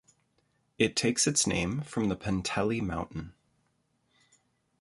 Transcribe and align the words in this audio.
It 0.79 0.95
takes 0.95 1.27
its 1.27 1.45
name 1.45 1.81
from 1.81 2.09
the 2.09 2.15
Penteli 2.17 2.81
mountain. 2.81 3.33